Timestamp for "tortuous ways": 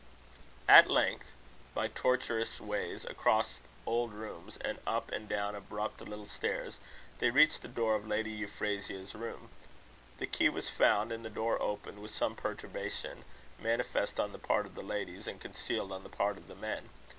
1.87-3.05